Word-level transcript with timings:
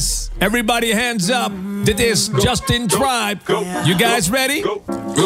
Yes, 0.00 0.30
everybody 0.40 0.92
hands 0.92 1.30
up. 1.30 1.52
Dit 1.84 2.00
is 2.00 2.30
Justin 2.40 2.88
Tribe. 2.88 3.38
You 3.84 3.94
guys 3.98 4.30
ready? 4.30 4.64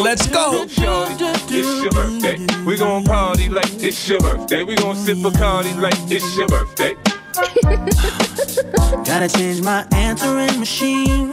Let's 0.03 0.27
go. 0.27 0.65
It's 0.67 0.77
your 0.77 1.91
birthday. 1.91 2.45
We 2.65 2.75
gon' 2.75 3.05
party 3.05 3.47
like 3.47 3.71
it's 3.81 4.09
your 4.09 4.19
birthday. 4.19 4.63
We 4.63 4.75
gon' 4.75 4.97
sip 4.97 5.23
a 5.23 5.31
party 5.31 5.71
like 5.75 5.95
it's 6.11 6.35
your 6.35 6.49
birthday. 6.49 6.95
Gotta 9.05 9.29
change 9.29 9.61
my 9.61 9.87
answering 9.93 10.59
machine 10.59 11.31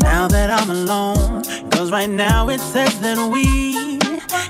now 0.00 0.26
that 0.26 0.48
I'm 0.48 0.70
alone. 0.70 1.42
Cause 1.70 1.90
right 1.90 2.08
now 2.08 2.48
it 2.48 2.60
says 2.60 2.98
that 3.00 3.18
we 3.30 3.98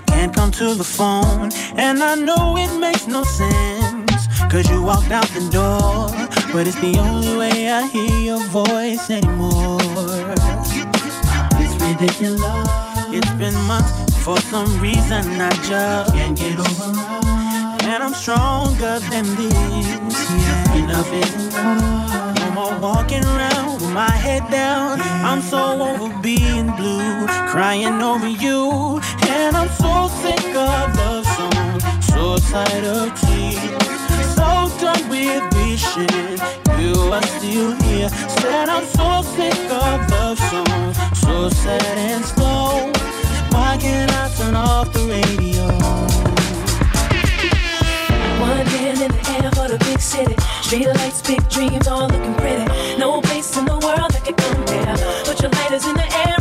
can't 0.07 0.33
come 0.33 0.53
to 0.53 0.75
the 0.75 0.85
phone. 0.85 1.51
And 1.75 2.01
I 2.01 2.15
know 2.15 2.57
it 2.57 2.73
makes 2.79 3.09
no 3.09 3.25
sense. 3.25 4.29
Cause 4.49 4.71
you 4.71 4.81
walked 4.81 5.11
out 5.11 5.27
the 5.35 5.43
door. 5.51 6.16
But 6.53 6.67
it's 6.67 6.81
the 6.81 6.99
only 6.99 7.37
way 7.37 7.71
I 7.71 7.87
hear 7.87 8.19
your 8.19 8.43
voice 8.49 9.11
anymore. 9.11 9.79
It's 11.61 11.75
ridiculous. 11.83 12.69
It's 13.11 13.31
been 13.33 13.55
months. 13.67 13.93
For 14.25 14.39
some 14.41 14.81
reason 14.81 15.41
I 15.41 15.51
just 15.69 16.13
can't 16.15 16.37
get 16.37 16.59
over 16.59 16.91
us. 16.97 17.85
And 17.85 18.03
I'm 18.03 18.15
stronger 18.15 18.99
than 19.11 19.25
this. 19.37 19.55
Yeah, 20.31 20.75
enough 20.75 21.13
is 21.13 21.35
enough. 21.35 22.39
No 22.39 22.51
more 22.53 22.79
walking 22.81 23.25
around 23.25 23.75
with 23.75 23.93
my 23.93 24.11
head 24.11 24.43
down. 24.51 25.01
I'm 25.03 25.43
so 25.43 25.81
over 25.83 26.13
being 26.23 26.67
blue, 26.77 27.27
crying 27.49 28.03
over 28.03 28.29
you. 28.29 29.01
And 29.29 29.57
I'm 29.57 29.69
so 29.69 30.09
sick 30.23 30.55
of 30.55 30.97
love 30.97 31.27
songs, 31.37 32.07
so 32.07 32.39
tired 32.51 32.85
of 32.85 33.21
tears. 33.21 34.06
So 34.47 34.69
done 34.79 35.09
with 35.09 35.43
wishing 35.55 36.39
you 36.79 36.95
are 37.13 37.27
still 37.37 37.73
here. 37.83 38.09
Said 38.39 38.69
I'm 38.69 38.85
so 38.85 39.23
sick 39.35 39.59
of 39.71 40.11
love 40.11 40.39
songs, 40.39 40.97
so 41.21 41.49
sad 41.49 41.99
and 41.99 42.25
slow. 42.25 42.93
Why 43.51 43.77
can't 43.81 44.13
I 44.13 44.29
turn 44.37 44.55
off 44.55 44.93
the 44.93 45.03
radio? 45.15 45.67
One 48.41 48.67
hand 48.75 49.01
in 49.03 49.11
the 49.11 49.23
air 49.35 49.51
for 49.51 49.67
the 49.69 49.79
big 49.85 50.01
city. 50.01 50.37
Street 50.63 50.87
lights, 50.87 51.23
big 51.23 51.49
dreams, 51.49 51.89
all 51.89 52.09
looking 52.09 52.35
pretty. 52.35 52.65
No 52.99 53.21
place 53.23 53.57
in 53.57 53.65
the 53.65 53.79
world 53.87 54.11
that 54.13 54.23
could 54.25 54.37
compare. 54.37 54.97
Put 55.25 55.43
your 55.43 55.51
lighters 55.51 55.87
in 55.87 55.95
the 55.95 56.09
air, 56.23 56.37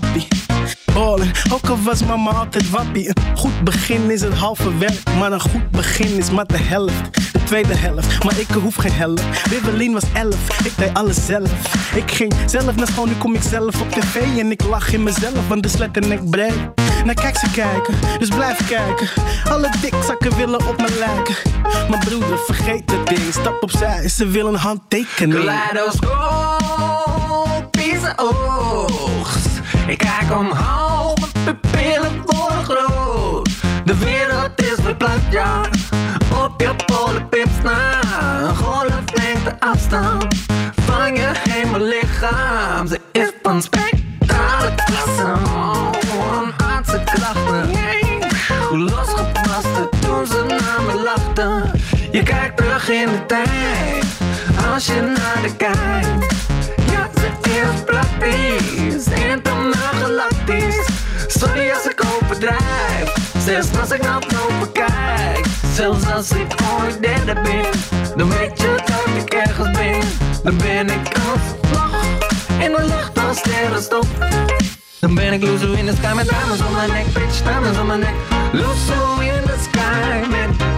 sappie. 0.00 0.26
Ook 1.52 1.68
al 1.68 1.82
was 1.82 2.04
mama 2.04 2.30
altijd 2.30 2.70
wappie. 2.70 3.08
Een 3.08 3.36
goed 3.36 3.64
begin 3.64 4.10
is 4.10 4.20
het 4.20 4.34
halve 4.34 4.78
werk, 4.78 5.14
maar 5.18 5.32
een 5.32 5.40
goed 5.40 5.70
begin 5.70 6.16
is 6.16 6.30
maar 6.30 6.46
de 6.46 6.58
helft. 6.58 7.32
De 7.32 7.42
tweede 7.44 7.76
helft, 7.76 8.24
maar 8.24 8.38
ik 8.38 8.48
hoef 8.48 8.74
geen 8.74 8.92
helft. 8.92 9.48
Wibbelin 9.50 9.92
was 9.92 10.02
elf, 10.12 10.64
ik 10.64 10.72
deed 10.76 10.94
alles 10.94 11.26
zelf. 11.26 11.50
Ik 11.94 12.10
ging 12.10 12.34
zelf 12.46 12.76
naar 12.76 12.86
school, 12.86 13.06
nu 13.06 13.14
kom 13.14 13.34
ik 13.34 13.42
zelf 13.42 13.80
op 13.80 13.90
tv. 13.90 14.38
En 14.38 14.50
ik 14.50 14.64
lach 14.64 14.92
in 14.92 15.02
mezelf, 15.02 15.48
want 15.48 15.62
de 15.62 15.68
slet 15.68 15.96
en 15.96 16.12
ik 16.12 16.30
breed. 16.30 16.54
Nou 17.04 17.14
kijk 17.14 17.36
ze 17.36 17.50
kijken, 17.50 17.94
dus 18.18 18.28
blijf 18.28 18.68
kijken. 18.68 19.08
Alle 19.48 19.70
dikzakken 19.80 20.36
willen 20.36 20.68
op 20.68 20.76
me 20.76 20.96
lijken. 20.98 21.34
Mijn 21.88 22.04
broeder, 22.04 22.38
vergeet 22.38 22.90
het 22.90 23.06
ding, 23.06 23.32
stap 23.32 23.62
opzij, 23.62 24.08
ze 24.08 24.26
willen 24.26 24.52
een 24.52 24.58
handtekening. 24.58 25.44
Kaleidoscopische 25.44 28.12
oogst. 28.16 29.43
Ik 29.86 29.98
kijk 29.98 30.38
omhoog, 30.38 31.14
mijn 31.18 31.60
pupillen 31.60 32.22
worden 32.24 32.64
groot. 32.64 33.48
De 33.84 33.96
wereld 33.98 34.62
is 34.62 34.76
verplaatst, 34.82 35.30
ja. 35.30 35.60
Op 36.44 36.60
je 36.60 36.74
polenpips 36.86 37.62
na. 37.62 38.00
Een 38.42 38.56
golflengte 38.56 39.56
afstand 39.58 40.34
van 40.74 41.14
je 41.14 41.30
hemellichaam. 41.48 42.86
Ze 42.86 43.00
is 43.12 43.30
van 43.42 43.62
spectrale 43.62 44.74
klasse. 44.74 45.32
Oh, 45.54 45.90
een 46.42 46.66
aardse 46.66 47.02
krachten. 47.04 47.70
Hoe 48.68 48.78
losgepast 48.78 50.00
toen 50.00 50.26
ze 50.26 50.44
naar 50.48 50.82
me 50.86 51.02
lachten. 51.02 51.80
Je 52.12 52.22
kijkt 52.22 52.56
terug 52.56 52.88
in 52.88 53.06
de 53.06 53.26
tijd. 53.26 54.04
Als 54.72 54.86
je 54.86 55.00
naar 55.00 55.42
de 55.42 55.56
kijkt. 55.56 56.32
Ja, 56.90 57.10
ze 57.14 57.50
is 57.50 57.84
praktisch, 57.84 59.04
zelfs 63.38 63.68
als 63.80 63.90
ik 63.90 64.02
boven 64.02 64.72
kijk. 64.72 65.46
Zelfs 65.74 66.12
als 66.12 66.30
ik 66.30 66.54
ooit 66.80 67.02
derde 67.02 67.40
ben, 67.42 67.64
dan 68.16 68.28
weet 68.28 68.60
je 68.60 68.74
dat 68.84 69.22
ik 69.24 69.34
ergens 69.34 69.78
ben. 69.78 70.00
Dan 70.42 70.56
ben 70.56 70.86
ik 70.90 71.14
als 71.14 71.70
vlag 71.70 72.02
in 72.58 72.72
de 72.72 72.84
lucht 72.86 73.18
als 73.28 73.38
sterrenstof. 73.38 74.06
Dan 75.00 75.14
ben 75.14 75.32
ik 75.32 75.42
Luzo 75.42 75.72
in 75.72 75.86
de 75.86 75.94
sky 75.96 76.14
met 76.14 76.28
diamonds 76.28 76.62
om 76.62 76.72
mijn 76.72 76.90
nek, 76.90 77.12
bitch, 77.12 77.42
diamonds 77.42 77.78
om 77.78 77.86
mijn 77.86 78.00
nek. 78.00 78.14
Luzo 78.52 79.20
in 79.20 79.42
the 79.44 79.56
sky 79.70 80.28
met 80.28 80.73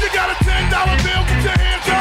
You 0.00 0.08
got 0.14 0.30
a 0.30 0.44
ten 0.44 0.70
dollar 0.70 0.96
bill, 1.02 1.24
get 1.26 1.42
your 1.42 1.58
hands 1.58 1.88
up. 1.88 1.97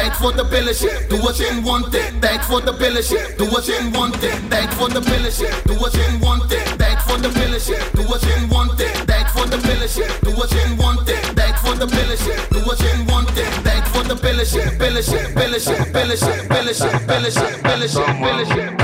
tijd 0.00 0.16
voor 0.16 0.36
de 0.36 0.46
pilletje. 0.46 0.90
Doe 1.08 1.20
Do 1.20 1.32
je 1.36 1.46
in 1.46 1.62
want 1.62 1.94
it. 1.94 2.20
Tijd 2.20 2.44
for 2.44 2.62
the 2.62 2.74
pilletje. 2.74 3.34
Doe 3.36 3.48
wat 3.50 3.66
je 3.66 3.74
in 3.74 3.92
want 3.92 4.22
it. 4.22 4.50
Tijd 4.50 4.74
for 4.74 4.88
the 4.92 5.00
pilletje. 5.00 5.48
Doe 5.64 5.78
wat 5.78 5.92
je 5.92 6.04
in 6.08 6.18
want 6.20 6.52
it. 6.52 6.78
Tijd 6.78 6.98
for 7.06 7.20
the 7.20 7.28
pilletje. 7.28 7.76
Doe 7.92 8.06
wat 8.06 8.20
je 8.20 8.32
in 8.36 8.48
want 8.48 8.80
it. 8.80 9.06
Tijd 9.06 9.26
for 9.34 9.48
the 9.48 9.58
pilletje. 9.58 10.06
Doe 10.20 10.34
wat 10.34 10.50
je 10.50 10.60
in 10.60 10.76
want 10.76 11.08
it. 11.08 11.34
Tijd 11.34 11.58
voor 11.62 11.78
de 11.78 11.86
pilletje. 11.86 12.34
Doe 12.50 12.64
wat 12.64 12.78
je 12.78 12.88
in 12.88 13.06
want 13.06 13.28
it. 13.28 13.64
Tijd 13.64 13.84
voor 13.92 14.08
de 14.08 14.16
pilletje. 14.16 14.62
Pilletje, 14.78 15.30
pilletje, 15.34 15.86
pilletje, 15.92 16.46
pilletje, 16.52 17.00
pilletje, 17.06 17.58
pilletje, 17.62 18.04
pilletje. 18.26 18.74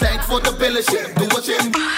Tijd 0.00 0.20
voor 0.28 0.42
de 0.42 0.54
pilletje. 0.54 0.98
Doe 1.14 1.28
wat 1.28 1.46
je 1.46 1.52
in 1.52 1.72
want. 1.72 1.91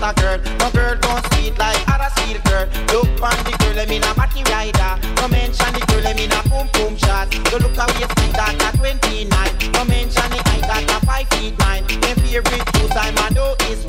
Manchester 0.00 0.38
girl. 0.38 0.58
No 0.58 0.70
girl 0.70 0.96
don't 1.00 1.34
sweet 1.34 1.58
like 1.58 1.88
other 1.88 2.10
sweet 2.16 2.42
girl. 2.44 2.66
Look 2.92 3.22
on 3.22 3.36
the 3.44 3.56
girl, 3.58 3.78
I 3.78 3.86
mean 3.86 4.02
a 4.02 4.14
matty 4.14 4.42
rider. 4.44 4.92
No 5.16 5.28
mention 5.28 5.72
the 5.74 5.84
girl, 5.88 6.06
I 6.06 6.14
mean 6.14 6.32
a 6.32 6.42
boom 6.48 6.68
boom 6.72 6.96
shot. 6.96 7.32
You 7.34 7.58
look 7.58 7.76
away, 7.76 8.06
speed 8.06 8.32
that 8.34 8.54
at 8.62 8.74
29. 8.78 9.28
No 9.72 9.84
mention 9.84 10.30
the 10.30 10.38
eye 10.38 10.84
that 10.86 11.02
a 11.02 11.06
5 11.06 11.28
feet 11.30 11.58
9. 11.58 11.86
Them 12.00 12.16
favorite 12.16 12.72
juice 12.74 12.96
I 12.96 13.10
man 13.12 13.34
know 13.34 13.54
is 13.70 13.87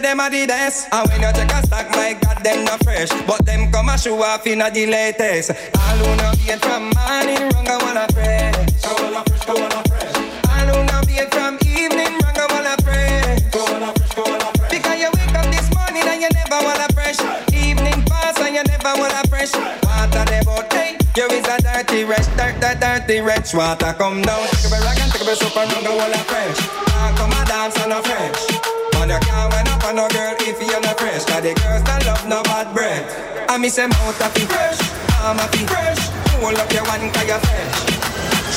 say 0.00 0.08
them 0.08 0.20
a 0.20 0.30
the 0.30 0.46
best. 0.46 0.88
And 0.92 1.08
when 1.08 1.20
you 1.20 1.32
check 1.32 1.52
a 1.52 1.66
stock, 1.66 1.90
my 1.90 2.16
God, 2.20 2.42
them 2.42 2.64
not 2.64 2.82
fresh. 2.84 3.08
But 3.26 3.44
them 3.44 3.70
come 3.72 3.88
and 3.88 4.00
show 4.00 4.22
off 4.22 4.46
in 4.46 4.60
a 4.60 4.70
the 4.70 4.86
latest. 4.86 5.50
All 5.50 5.96
who 5.98 6.16
no 6.16 6.32
beat 6.38 6.60
from 6.64 6.90
morning, 6.96 7.44
wrong, 7.52 7.68
I 7.68 7.76
wanna 7.82 8.06
fresh. 8.12 8.54
Go 8.82 8.92
wanna 9.02 9.22
fresh, 9.26 9.44
go 9.46 9.54
wanna 9.54 9.82
fresh. 9.88 10.14
All 10.48 10.68
who 10.68 10.78
no 10.84 10.98
beat 11.06 11.28
from 11.34 11.58
evening, 11.66 12.12
wrong, 12.22 12.38
I 12.38 12.46
wanna 12.50 12.76
fresh. 12.82 13.40
Go 13.52 13.60
wanna 13.72 13.92
fresh, 13.94 14.14
go 14.14 14.22
wanna 14.24 14.50
fresh. 14.56 14.70
Because 14.70 14.98
you 15.00 15.10
wake 15.14 15.34
up 15.36 15.46
this 15.52 15.68
morning 15.74 16.06
and 16.06 16.20
you 16.22 16.30
never 16.32 16.58
wanna 16.64 16.88
fresh. 16.94 17.18
Evening 17.52 18.00
pass 18.06 18.38
and 18.40 18.54
you 18.56 18.64
never 18.64 18.92
wanna 18.96 19.22
fresh. 19.28 19.52
Water 19.84 20.24
the 20.24 20.40
boat, 20.44 20.72
hey, 20.72 20.96
you 21.16 21.26
is 21.28 21.46
a 21.46 21.56
dirty 21.60 22.04
wretch, 22.04 22.28
dirt, 22.36 22.56
dirt, 22.60 22.80
dirty 22.80 23.20
wretch. 23.20 23.54
Water 23.54 23.92
come 23.98 24.22
down, 24.22 24.46
take 24.48 24.72
a 24.72 24.80
rag 24.80 24.98
and 24.98 25.12
take 25.12 25.26
a 25.26 25.34
and 25.34 25.70
run 25.72 25.84
whole 25.84 26.14
of 26.14 26.24
fresh. 26.30 26.60
Can't 26.88 27.16
come 27.16 27.32
and 27.32 27.48
dance 27.48 27.78
on 27.80 27.92
a 27.92 28.02
fresh. 28.02 28.89
Man, 29.00 29.08
you 29.08 29.18
can't 29.20 29.50
went 29.50 29.72
up 29.72 29.82
on 29.84 29.96
no 29.96 30.08
girl 30.10 30.34
if 30.40 30.60
you're 30.60 30.78
not 30.78 31.00
fresh. 31.00 31.24
Cause 31.24 31.42
the 31.42 31.54
girls 31.54 31.82
don't 31.84 32.04
love 32.04 32.28
no 32.28 32.42
bad 32.42 32.74
breath. 32.74 33.48
I 33.48 33.56
miss 33.56 33.76
them 33.76 33.90
out 33.92 34.20
of 34.20 34.34
the 34.34 34.40
fresh, 34.40 34.76
arm 35.24 35.38
of 35.38 35.50
the 35.52 35.64
fresh. 35.64 36.10
Hold 36.36 36.58
up 36.60 36.70
your 36.70 36.84
one 36.84 37.10
cause 37.10 37.24
you're 37.24 37.40
fresh. 37.40 37.80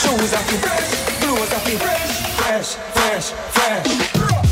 Shoes 0.04 0.34
of 0.36 0.44
the 0.52 0.58
fresh, 0.60 0.92
clothes 1.24 1.54
of 1.54 1.64
the 1.64 1.80
fresh. 1.80 2.12
Fresh, 2.36 2.76
fresh, 2.92 3.30
fresh. 3.56 4.43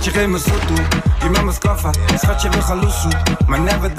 Schatje 0.00 0.20
geef 0.20 0.28
me 0.28 0.38
Schatje 2.18 2.48
wil 2.48 2.62
gaan 2.62 2.80
loesoe, 2.80 3.12
maar 3.46 3.60
never 3.60 3.90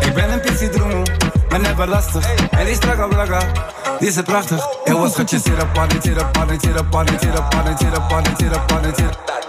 Ik 0.00 0.14
ben 0.14 0.32
een 0.32 0.40
pissie 0.40 0.68
droemel, 0.68 1.02
maar 1.48 1.60
never 1.60 1.88
lastig 1.88 2.24
En 2.50 2.64
die 2.64 2.74
straga 2.74 3.06
blaga, 3.06 3.40
die 3.98 4.08
is 4.08 4.22
prachtig. 4.22 4.66
Heel 4.84 4.98
wat 4.98 5.12
schatje, 5.12 5.36
op 5.36 5.72
party, 5.72 5.98
party, 6.32 6.56
party, 6.72 6.72
party, 6.90 7.16
party, 8.08 8.58
party, 8.66 9.39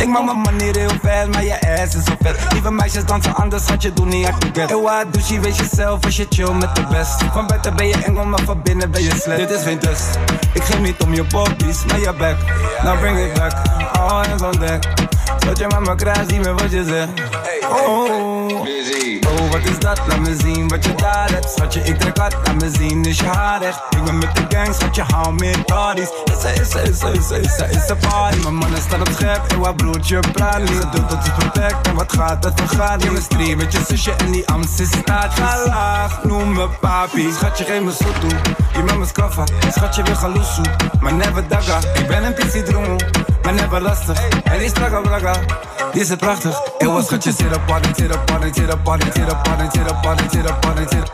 ik 0.00 0.08
maak 0.08 0.24
mijn 0.24 0.40
manier 0.40 0.76
heel 0.76 0.90
ver, 1.02 1.30
maar 1.30 1.44
je 1.44 1.80
ass 1.82 1.94
is 1.94 2.04
zo 2.04 2.12
vet 2.20 2.52
Lieve 2.52 2.70
meisjes 2.70 3.04
dansen 3.04 3.34
anders, 3.34 3.66
had 3.68 3.82
je 3.82 3.92
doen 3.92 4.08
niet 4.08 4.26
echt 4.26 4.40
to 4.40 4.48
get 4.52 4.70
Ewa, 4.70 5.04
douche, 5.04 5.40
weet 5.40 5.56
jezelf 5.56 6.04
als 6.04 6.16
je 6.16 6.26
chill 6.28 6.52
met 6.52 6.74
de 6.74 6.86
best. 6.90 7.24
Van 7.32 7.46
buiten 7.46 7.76
ben 7.76 7.88
je 7.88 7.96
engel, 7.96 8.24
maar 8.24 8.42
van 8.44 8.62
binnen 8.62 8.90
ben 8.90 9.02
je 9.02 9.10
slecht. 9.10 9.38
Dit 9.38 9.50
is 9.50 9.62
geen 9.62 9.78
test, 9.78 10.18
ik 10.52 10.62
geef 10.62 10.80
niet 10.80 11.02
om 11.02 11.14
je 11.14 11.24
poppies, 11.24 11.84
maar 11.84 12.00
je 12.00 12.12
back 12.12 12.36
Now 12.82 12.98
bring 13.00 13.18
it 13.18 13.34
back, 13.34 13.52
all 13.92 14.26
hands 14.26 14.42
on 14.42 14.52
deck. 14.52 14.84
Zat 15.44 15.58
je 15.58 15.66
met 15.66 15.80
me 15.80 15.94
krijgt, 15.94 16.28
zie 16.28 16.40
me 16.40 16.52
wat 16.52 16.70
je 16.70 16.84
zegt. 16.84 17.08
Oh, 17.70 18.69
wat 19.50 19.64
is 19.64 19.78
dat? 19.78 20.00
Laat 20.06 20.18
me 20.18 20.36
zien 20.42 20.68
wat 20.68 20.84
je 20.84 20.94
daar 20.94 21.30
hebt. 21.30 21.50
Schatje, 21.50 21.80
ik 21.80 21.98
trek 21.98 22.18
hard, 22.18 22.34
laat 22.44 22.54
me 22.54 22.70
zien, 22.78 23.04
is 23.04 23.18
je 23.18 23.26
haar 23.26 23.62
echt? 23.62 23.80
Ik 23.90 24.04
ben 24.04 24.18
met 24.18 24.36
de 24.36 24.56
gang, 24.56 24.74
schatje, 24.74 25.02
hou 25.02 25.34
meer 25.34 25.64
parties 25.64 26.08
Is 26.26 26.44
er, 26.44 26.82
is 26.82 27.02
er, 27.02 27.70
is 27.70 27.88
er, 27.88 27.96
party? 27.96 28.38
Mijn 28.42 28.54
mannen 28.54 28.80
staan 28.80 29.00
op 29.00 29.08
scherp, 29.12 29.52
wat 29.52 29.76
broertje 29.76 30.20
praat 30.32 30.68
Ze 30.68 30.88
doet 30.90 31.10
dat 31.10 31.24
ze 31.24 31.30
perfect, 31.32 31.86
en 31.86 31.94
wat 31.94 32.12
gaat 32.12 32.42
dat 32.42 32.52
vergaat 32.64 33.02
Je 33.02 33.10
me 33.10 33.20
stream 33.20 33.56
met 33.56 33.72
je 33.72 33.80
zusje 33.88 34.12
en 34.12 34.30
die 34.30 34.46
Amstel 34.48 34.86
staat. 34.86 35.34
Ga 35.34 35.66
laag, 35.66 36.24
noem 36.24 36.52
me 36.52 36.68
papi 36.80 37.32
Schatje, 37.32 37.64
geef 37.64 37.80
me 37.80 37.92
zo 37.92 38.12
toe, 38.20 38.30
je 38.72 38.96
me 38.98 39.06
skaffa 39.06 39.44
Schatje, 39.70 40.02
weer 40.02 40.16
gaan 40.16 40.32
loesoe, 40.32 40.64
maar 41.00 41.14
never 41.14 41.48
daga 41.48 41.78
Ik 41.94 42.06
ben 42.06 42.24
een 42.24 42.34
pissie 42.34 42.62
droemel, 42.62 42.96
maar 43.42 43.52
never 43.52 43.80
lastig. 43.82 44.28
En 44.44 44.58
die 44.58 44.68
straga 44.68 45.00
braga, 45.00 45.32
die 45.92 46.00
is 46.00 46.16
prachtig 46.16 46.60
Eeuw, 46.78 46.92
was 46.92 47.06
schatje, 47.06 47.32
zit 47.32 47.56
op 47.56 47.66
party, 47.66 47.88
zit 47.96 48.14
op 48.14 48.26
party, 48.26 48.52
zit 48.52 48.72
op 48.72 48.84
party, 48.84 49.06
zit 49.14 49.32
op 49.32 49.42
party, 49.42 49.78
zit 49.78 49.90
op 49.90 50.02
party, 50.02 50.28
zit 50.30 50.50
op 50.50 50.60
party, 50.60 50.86
zit 50.88 51.10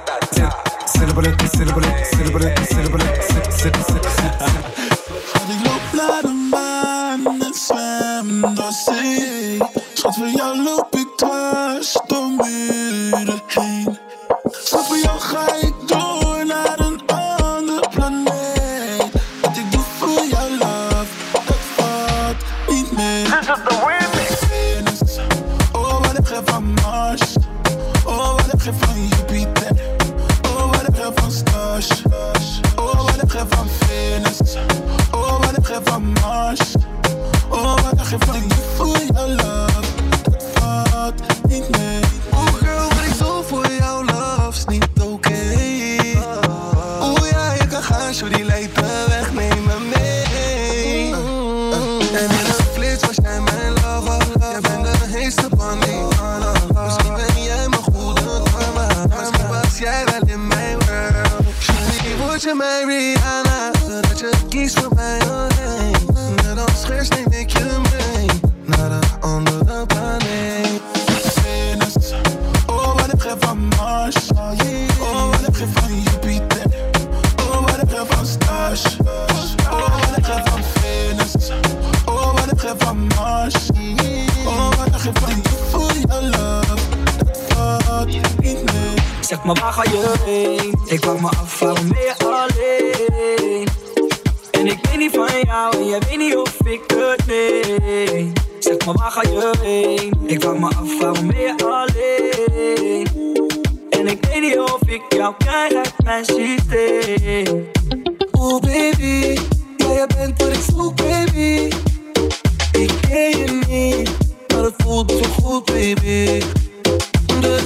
Schat, 5.27 5.49
ik 5.49 5.65
loop 5.65 5.81
naar 5.93 6.23
de 6.23 6.49
maan 6.51 7.43
en 7.43 7.55
zwem 7.55 8.55
door 8.55 8.73
zee. 8.85 9.59
Schat, 9.95 10.15
voor 10.17 10.29
jou 10.29 10.63
loop 10.63 10.97
ik 10.97 11.09
dwars 11.17 11.99
door 12.07 12.31
muren 12.31 12.66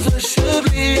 Dus 0.03 0.13
alsjeblieft, 0.13 1.00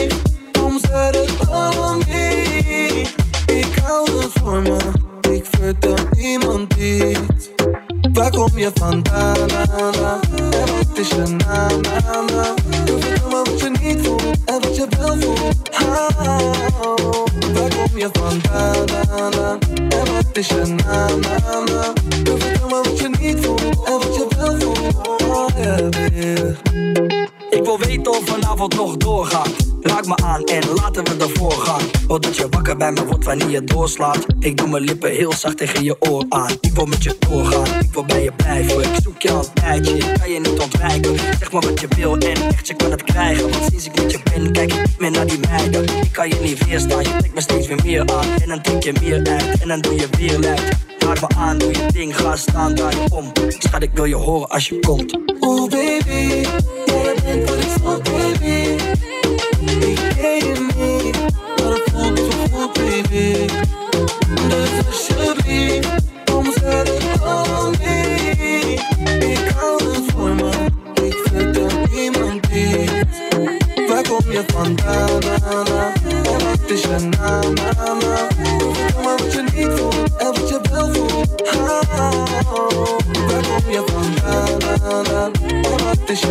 wanneer 33.23 33.49
je 33.49 33.63
doorslaat. 33.63 34.25
Ik 34.39 34.57
doe 34.57 34.67
mijn 34.67 34.83
lippen 34.83 35.11
heel 35.11 35.33
zacht 35.33 35.57
tegen 35.57 35.83
je 35.83 35.95
oor 35.99 36.25
aan. 36.29 36.51
Ik 36.61 36.71
wil 36.73 36.85
met 36.85 37.03
je 37.03 37.15
doorgaan, 37.19 37.79
ik 37.79 37.93
wil 37.93 38.05
bij 38.05 38.23
je 38.23 38.31
blijven. 38.31 38.81
Ik 38.81 38.99
zoek 39.03 39.21
je 39.21 39.31
al 39.31 39.39
een 39.39 39.53
tijdje, 39.53 39.97
ik 39.97 40.19
kan 40.19 40.31
je 40.31 40.39
niet 40.39 40.59
ontwijken. 40.59 41.17
Zeg 41.17 41.51
maar 41.51 41.61
wat 41.61 41.79
je 41.79 41.87
wil 41.95 42.17
en 42.17 42.49
echt, 42.49 42.67
je 42.67 42.73
kan 42.73 42.91
het 42.91 43.03
krijgen. 43.03 43.49
Want 43.49 43.63
sinds 43.69 43.85
ik 43.85 43.95
met 43.95 44.11
je 44.11 44.19
ben, 44.23 44.51
kijk 44.51 44.73
ik 44.73 44.79
niet 44.79 44.99
meer 44.99 45.11
naar 45.11 45.27
die 45.27 45.39
meiden. 45.39 45.83
Ik 45.83 46.11
kan 46.11 46.29
je 46.29 46.35
niet 46.41 46.65
weerstaan, 46.65 47.03
je 47.03 47.15
trekt 47.17 47.33
me 47.33 47.41
steeds 47.41 47.67
weer 47.67 47.79
meer 47.83 48.05
aan. 48.05 48.25
En 48.41 48.47
dan 48.47 48.61
drink 48.61 48.83
je 48.83 48.93
meer 49.01 49.27
uit, 49.27 49.61
en 49.61 49.67
dan 49.67 49.81
doe 49.81 49.95
je 49.95 50.07
weer 50.17 50.39
luid. 50.39 50.61
Raak 50.99 51.21
me 51.21 51.27
aan, 51.37 51.57
doe 51.57 51.69
je 51.69 51.85
ding, 51.93 52.17
ga 52.17 52.35
staan, 52.35 52.75
draai 52.75 52.95
om. 53.13 53.31
Schat, 53.47 53.83
ik 53.83 53.91
wil 53.93 54.05
je 54.05 54.15
horen 54.15 54.49
als 54.49 54.67
je 54.67 54.79
komt. 54.79 55.17
Oh 55.39 55.69
baby, 55.69 56.47
jij 56.85 57.15
bent 57.25 57.49
wat 57.49 57.59
ik 57.59 57.69
zoek 57.83 58.03
baby 58.03 59.00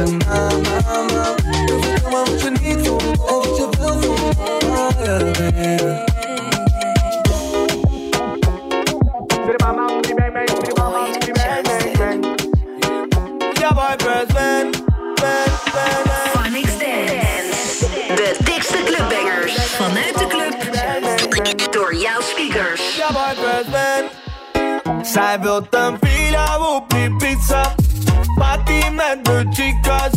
zeggen, 0.07 0.19
na, 0.19 0.49
na, 0.49 1.02
na. 1.12 1.35
Wil 1.66 1.78
je 1.80 2.00
wat 2.11 2.40
je 9.47 9.54
mama. 9.64 9.87
wat 9.87 10.07
je 10.07 10.14
je 10.14 10.21
weet 10.23 10.49
De 18.16 18.37
dikste 18.45 18.83
clubbangers 18.85 19.54
vanuit 19.54 20.19
de 20.19 20.26
club 20.26 20.54
door 21.73 21.95
jouw 21.95 22.21
speakers. 22.21 23.00
Zij 25.02 25.40
wilt 25.40 25.75
een 25.75 25.99
villa 26.00 26.59
op 26.59 26.90
die 26.90 27.16
pizza. 27.16 27.80
Fátima 28.40 29.20
chicas 29.52 30.14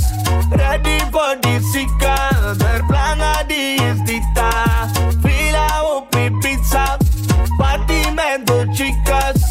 Ready 0.49 0.97
for 1.11 1.35
this 1.41 1.73
chica 1.73 2.15
Berplana 2.57 3.43
di 3.49 3.75
istita 3.75 4.49
Fila 5.21 5.67
upi 5.83 6.31
pizza 6.41 6.97
Fátima 7.59 8.39
chicas 8.71 9.43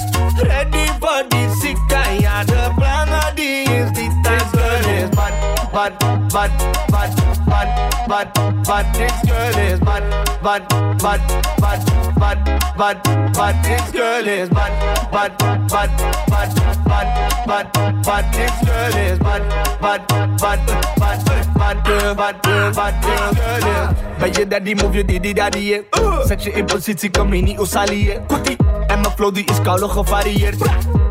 Ready 0.48 0.86
for 0.98 1.20
this 1.28 1.60
chica 1.60 2.00
Ya 2.16 2.44
berplana 2.48 3.36
di 3.36 3.68
istita 3.68 4.40
This 4.40 4.48
girl 4.56 4.88
is 4.88 5.10
bad, 5.12 5.34
bad, 5.72 5.92
bad, 6.32 6.52
bad, 6.88 7.12
bad, 7.44 7.68
bad, 8.08 8.28
bad 8.64 8.86
This 8.96 9.16
girl 9.28 9.58
is 9.68 9.80
bad, 9.80 10.04
bad, 10.42 10.64
bad, 10.96 11.20
bad, 11.60 11.80
bad, 12.16 12.40
bad, 12.78 12.96
bad 13.36 13.54
This 13.64 13.90
girl 13.92 14.26
is 14.26 14.48
bad, 14.48 14.72
bad, 15.12 15.36
bad, 15.36 15.68
bad, 15.68 15.90
bad, 16.32 16.84
bad 16.88 17.31
bad. 17.46 18.32
This 18.32 18.50
girl 18.64 18.96
is 18.96 19.18
bad, 19.18 19.42
bad, 19.80 20.06
bad, 20.08 20.38
bad, 20.38 20.66
bad, 20.99 21.25
bad, 21.54 22.16
bad, 22.16 22.75
bad. 22.75 23.02
This 23.02 23.38
girl 23.38 23.56
is. 23.56 24.12
Ben 24.18 24.32
je 24.32 24.46
daddy, 24.46 24.75
move 24.75 24.96
je 24.96 25.04
diddy 25.04 25.32
daddy, 25.32 25.58
yeah. 25.58 26.26
Zet 26.26 26.42
je 26.42 26.52
in 26.52 26.64
positie, 26.64 27.11
kom 27.11 27.34
je 27.34 27.42
niet 27.42 27.58
osali, 27.58 28.04
yeah. 28.04 28.26
Koetie. 28.26 28.56
En 28.87 29.00
mijn 29.00 29.12
flow 29.14 29.34
die 29.34 29.44
is 29.44 29.61
koude 29.62 29.88
gevarieerd. 29.88 30.56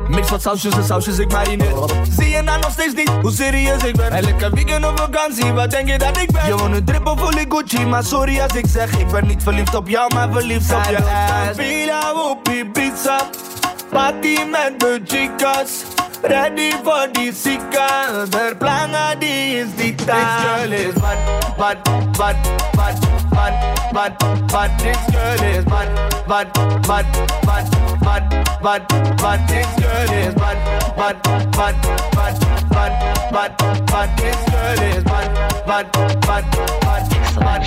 Mix 0.07 0.29
wat 0.29 0.41
sausjes 0.41 0.73
en 0.73 0.83
sausjes, 0.83 1.19
ik 1.19 1.31
marineer. 1.31 1.73
Zie 2.09 2.29
je 2.29 2.41
nou 2.41 2.59
nog 2.59 2.71
steeds 2.71 2.93
niet 2.93 3.09
hoe 3.21 3.31
serieus 3.31 3.83
ik 3.83 3.95
ben? 3.95 4.11
Elke 4.11 4.49
weekend 4.49 4.85
op 4.85 4.99
vakantie, 4.99 5.51
wat 5.51 5.71
denk 5.71 5.87
je 5.87 5.97
dat 5.97 6.17
ik 6.17 6.31
ben? 6.31 6.45
Je 6.47 6.57
woont 6.57 6.75
een 6.75 6.85
triple 6.85 7.17
voel 7.17 7.37
ik 7.37 7.53
Gucci, 7.53 7.85
maar 7.85 8.03
sorry 8.03 8.39
als 8.39 8.53
ik 8.53 8.65
zeg 8.67 8.97
Ik 8.97 9.07
ben 9.07 9.27
niet 9.27 9.43
verliefd 9.43 9.75
op 9.75 9.87
jou, 9.87 10.13
maar 10.13 10.31
verliefd 10.31 10.73
op 10.73 10.83
je 10.89 10.97
ass 10.97 11.55
Villa 11.55 12.13
op 12.13 12.43
pizza, 12.73 13.29
party 13.89 14.37
met 14.51 14.79
de 14.79 15.01
chicas 15.05 15.83
Ready 16.23 16.71
voor 16.83 17.07
die 17.11 17.33
zika, 17.33 18.25
der 18.29 18.55
planga 18.55 19.15
die 19.15 19.57
is 19.57 19.75
die 19.75 19.95
taal 19.95 20.69
This 20.69 20.93
girl 20.93 20.93
is 20.93 20.93
bad, 20.93 21.17
bad, 21.57 21.83
bad, 22.17 22.35
bad, 22.77 22.95
bad, 23.31 23.53
bad, 23.93 24.17
bad 24.51 24.79
This 24.79 24.97
girl 25.11 25.43
is 25.49 25.65
bad, 25.65 25.89
bad, 26.27 26.53
bad, 26.87 27.05
bad, 27.45 27.65
bad, 28.01 28.29
bad, 28.61 28.87
bad 29.21 29.47
This 29.47 29.67
girl 29.81 30.11
is 30.13 30.33
bad, 30.35 30.57
bad, 30.95 31.21
bad, 31.57 31.75
bad, 32.13 32.35
bad, 32.69 32.93
bad, 33.31 33.51
bad 33.87 34.09
This 34.17 34.39
girl 34.51 34.81
is 34.93 35.03
bad, 35.03 35.27
bad, 35.65 35.91
bad, 36.21 36.45
bad, 36.85 37.05
bad 37.39 37.61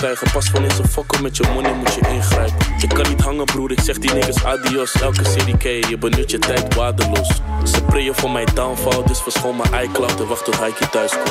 Pas 0.00 0.50
wanneer 0.50 0.72
ze 0.72 0.88
fokken 0.88 1.22
met 1.22 1.36
je 1.36 1.44
money, 1.54 1.74
moet 1.74 1.94
je 1.94 2.00
ingrijpen. 2.08 2.56
Je 2.78 2.86
kan 2.86 3.08
niet 3.08 3.20
hangen, 3.20 3.44
broer, 3.44 3.70
ik 3.70 3.80
zeg 3.80 3.98
die 3.98 4.12
niggas 4.12 4.44
adios. 4.44 4.92
Elke 4.92 5.22
CDK, 5.22 5.62
je 5.62 5.96
benut 5.98 6.30
je 6.30 6.38
tijd 6.38 6.74
waardeloos. 6.74 7.28
Ze 7.64 7.82
prayen 7.82 8.14
voor 8.14 8.30
mijn 8.30 8.48
downfall, 8.54 9.02
dus 9.06 9.20
verschoon 9.20 9.56
mijn 9.56 9.84
iCloud 9.84 10.26
wacht 10.26 10.44
tot 10.44 10.58
Heike 10.58 10.88
thuis 10.88 11.12
komt. 11.12 11.29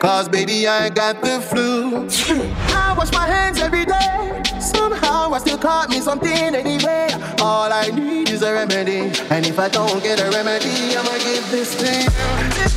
Cause 0.00 0.28
baby, 0.28 0.68
I 0.68 0.90
got 0.90 1.20
the 1.22 1.40
flu. 1.40 2.06
I 2.72 2.94
wash 2.96 3.12
my 3.12 3.26
hands 3.26 3.58
every 3.58 3.84
day. 3.84 4.42
Somehow 4.60 5.32
I 5.32 5.38
still 5.38 5.58
caught 5.58 5.90
me 5.90 6.00
something 6.00 6.54
anyway. 6.54 7.08
All 7.40 7.72
I 7.72 7.90
need 7.92 8.30
is 8.30 8.42
a 8.42 8.52
remedy. 8.52 9.10
And 9.30 9.44
if 9.44 9.58
I 9.58 9.68
don't 9.68 10.00
get 10.02 10.20
a 10.20 10.30
remedy, 10.30 10.96
I'ma 10.96 11.18
give 11.18 11.50
this 11.50 11.74
thing. 11.74 12.67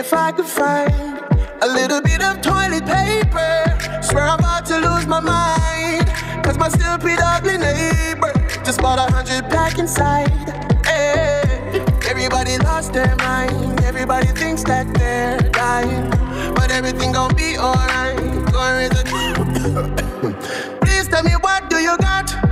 If 0.00 0.12
I 0.14 0.32
could 0.32 0.46
find 0.46 1.20
a 1.60 1.68
little 1.68 2.00
bit 2.00 2.22
of 2.22 2.40
toilet 2.40 2.86
paper. 2.86 4.00
Swear 4.00 4.24
I'm 4.24 4.38
about 4.38 4.64
to 4.66 4.78
lose 4.78 5.06
my 5.06 5.20
mind. 5.20 6.08
Cause 6.42 6.56
my 6.56 6.70
stupid 6.70 7.18
ugly 7.22 7.58
neighbor 7.58 8.32
just 8.64 8.80
bought 8.80 8.98
a 8.98 9.12
hundred 9.12 9.42
pack 9.50 9.78
inside. 9.78 10.30
Hey, 10.86 11.42
everybody 12.08 12.56
lost 12.58 12.94
their 12.94 13.14
mind. 13.16 13.82
Everybody 13.82 14.28
thinks 14.28 14.64
that 14.64 14.86
they're 14.94 15.38
dying. 15.50 16.08
But 16.54 16.70
everything 16.70 17.12
gon' 17.12 17.36
be 17.36 17.58
alright. 17.58 18.16
Please 20.80 21.08
tell 21.08 21.22
me 21.22 21.32
what 21.42 21.68
do 21.68 21.76
you 21.76 21.94
got? 21.98 22.49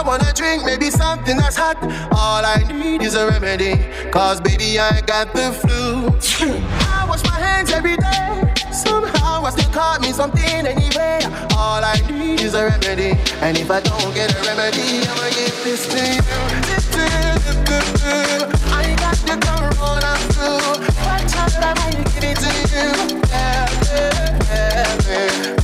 I 0.00 0.02
wanna 0.02 0.32
drink 0.32 0.64
maybe 0.64 0.88
something 0.88 1.36
that's 1.36 1.56
hot. 1.56 1.76
All 2.12 2.42
I 2.42 2.64
need 2.72 3.02
is 3.02 3.14
a 3.14 3.28
remedy. 3.28 3.76
Cause 4.10 4.40
baby, 4.40 4.78
I 4.78 5.02
got 5.02 5.34
the 5.34 5.52
flu. 5.52 6.08
I 6.88 7.04
wash 7.06 7.22
my 7.22 7.38
hands 7.38 7.70
every 7.70 7.98
day. 7.98 8.54
Somehow 8.72 9.44
I 9.44 9.50
still 9.50 9.70
caught 9.70 10.00
me 10.00 10.12
something 10.12 10.42
anyway. 10.42 11.20
All 11.54 11.84
I 11.84 12.00
need 12.10 12.40
is 12.40 12.54
a 12.54 12.64
remedy. 12.64 13.12
And 13.44 13.58
if 13.58 13.70
I 13.70 13.80
don't 13.80 14.14
get 14.14 14.32
a 14.32 14.40
remedy, 14.48 15.04
I'ma 15.04 15.28
give 15.36 15.64
this 15.64 15.86
to 15.92 16.00
you. 16.00 16.22
I 18.72 18.96
got 19.04 19.20
the 19.28 19.36
corona 19.44 20.16
flu. 20.32 20.80
What 21.04 21.28
time 21.28 21.60
I 21.60 21.74
might 21.76 22.00
give 22.14 22.24
it 22.24 22.38
to 22.40 22.48
you? 22.72 23.20
Yeah, 23.28 23.68
yeah, 23.92 24.38
yeah, 24.48 25.60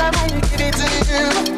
I 0.00 0.10
might 0.12 0.50
give 0.50 0.60
it 0.60 0.74
to 0.74 1.52
you? 1.52 1.57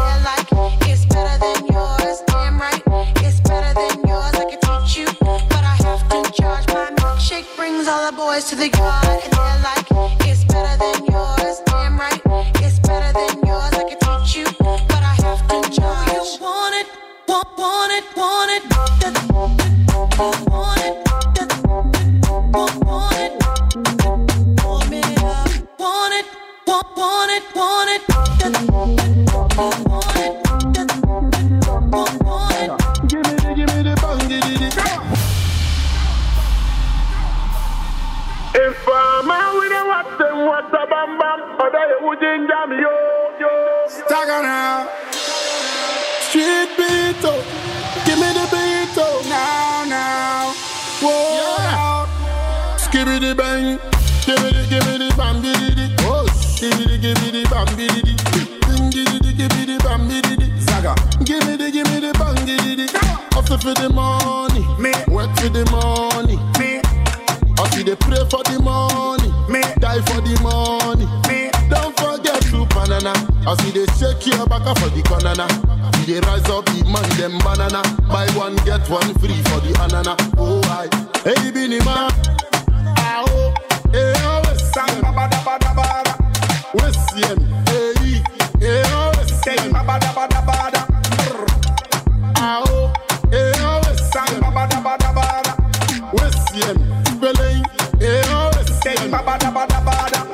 Wesiem. 99.31 99.31
Bada 99.31 99.51
bada 99.51 99.81
bada. 99.85 100.25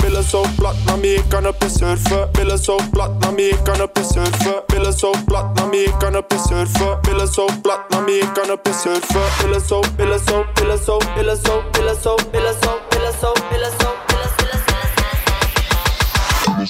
Billen 0.00 0.22
zo 0.22 0.44
plat, 0.56 0.74
me, 1.00 1.14
ik 1.14 1.24
kan 1.28 1.46
op 1.46 1.62
je 1.62 1.68
surfen. 1.68 2.28
Billen 2.32 2.58
zo 2.58 2.76
plat, 2.90 3.30
me, 3.36 3.48
ik 3.48 3.58
kan 3.64 3.82
op 3.82 3.96
je 3.96 4.04
surfen. 4.12 4.62
Billen 4.66 4.92
zo 4.92 5.10
plat, 5.26 5.66
me, 5.70 5.82
ik 5.82 5.94
kan 5.98 6.16
op 6.16 6.32
je 6.32 6.38
surfen. 6.48 6.98
Billen 7.02 7.28
zo 7.28 7.46
plat, 7.62 7.80
me, 8.06 8.18
ik 8.18 8.32
kan 8.34 8.50
op 8.52 8.66
je 8.66 8.72
surfen. 8.72 9.22
Billen 9.40 9.60
zo, 9.60 9.80
billen 9.96 10.20
zo, 10.26 10.44
billen 10.54 10.78
zo, 10.84 11.02
billen 11.14 11.44
zo, 11.44 11.44
billen 11.44 11.44
zo, 11.44 11.62
billen 11.74 11.98
zo, 12.02 12.20
billen 12.32 12.56
zo, 12.60 12.70
billen 12.90 13.20
zo, 13.20 13.20
billen 13.20 13.20
zo, 13.20 13.36
billen 13.50 13.78
zo, 13.78 13.78
billen 13.78 13.78
zo, 13.78 13.94
billen 14.06 14.28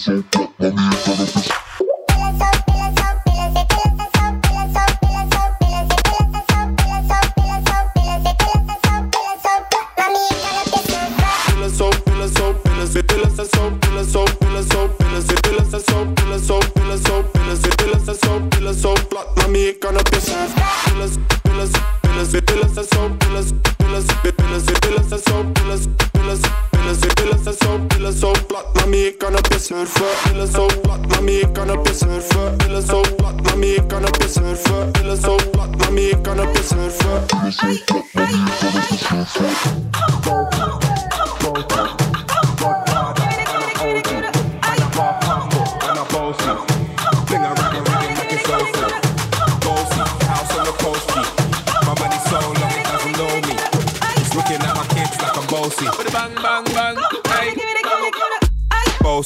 zo. 0.07 0.23
Billen 0.59 1.64
surfen. 29.65 30.07
Billen 30.29 30.49
zo, 30.49 30.67
plat, 30.83 31.21
me, 31.21 31.41
ik 31.41 31.53
kan 31.53 31.71
op 31.71 31.87
je 31.87 31.95
surfen. 31.95 32.57
Billen 32.57 32.83
zo, 32.83 33.01
plat, 33.17 33.57
me, 33.57 33.67
ik 33.67 33.89
kan 33.89 34.07
op 34.07 34.23
je 34.23 34.29
surfen. 34.29 34.93
Billen 34.93 35.17
zo, 35.17 35.37
plat, 35.51 35.91
me, 35.91 36.01
ik 36.01 36.23
kan 36.23 36.41
op 36.41 36.57
je 36.57 36.63
surfen. 36.63 37.23
Op 37.23 37.41
je 37.45 37.51
surfen. 37.51 37.95